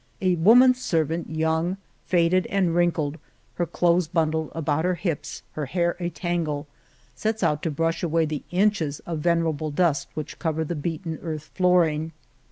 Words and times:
A 0.19 0.33
woman 0.33 0.73
servant, 0.73 1.29
young, 1.29 1.77
faded, 2.07 2.47
and 2.47 2.73
wrinkled, 2.73 3.19
her 3.57 3.67
clothes 3.67 4.07
bundled 4.07 4.51
about 4.55 4.83
her 4.83 4.95
hips, 4.95 5.43
her 5.51 5.67
hair 5.67 5.95
a 5.99 6.09
tangle, 6.09 6.65
sets 7.13 7.43
out 7.43 7.61
to 7.61 7.69
brush 7.69 8.01
away 8.01 8.25
the 8.25 8.41
inches 8.49 8.99
of 9.01 9.19
venerable 9.19 9.69
dust 9.69 10.07
which 10.15 10.39
cover 10.39 10.65
the 10.65 10.73
beaten 10.73 11.19
earth 11.21 11.51
flooring. 11.53 12.13